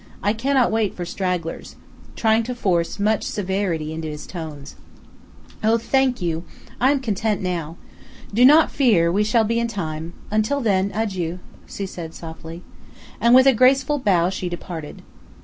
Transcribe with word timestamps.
I 0.23 0.33
cannot 0.33 0.71
wait 0.71 0.95
for 0.95 1.05
stragglers," 1.05 1.75
trying 2.15 2.41
to 2.45 2.55
force 2.55 2.97
much 2.99 3.21
severity 3.23 3.93
into 3.93 4.07
his 4.07 4.25
tones. 4.25 4.75
"Oh, 5.63 5.77
thank 5.77 6.19
you! 6.23 6.43
I 6.79 6.89
am 6.89 7.01
content 7.01 7.39
now. 7.39 7.77
Do 8.33 8.43
not 8.43 8.71
fear; 8.71 9.11
we 9.11 9.23
shall 9.23 9.43
be 9.43 9.59
in 9.59 9.67
time. 9.67 10.13
Until 10.31 10.59
then 10.59 10.89
adieu," 10.95 11.37
she 11.67 11.85
said 11.85 12.15
softly. 12.15 12.63
And, 13.19 13.35
with 13.35 13.45
a 13.45 13.53
graceful 13.53 13.99
bow, 13.99 14.31
she 14.31 14.49
departed. 14.49 15.03